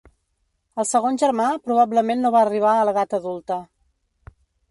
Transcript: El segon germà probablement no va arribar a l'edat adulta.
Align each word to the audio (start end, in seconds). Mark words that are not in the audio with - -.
El 0.83 0.87
segon 0.91 1.19
germà 1.23 1.49
probablement 1.67 2.25
no 2.25 2.33
va 2.37 2.41
arribar 2.47 2.73
a 2.79 2.89
l'edat 2.89 3.15
adulta. 3.21 3.59